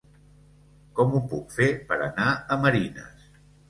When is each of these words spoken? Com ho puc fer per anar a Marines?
Com 1.01 1.13
ho 1.13 1.23
puc 1.35 1.55
fer 1.59 1.71
per 1.93 2.03
anar 2.09 2.29
a 2.59 2.63
Marines? 2.67 3.35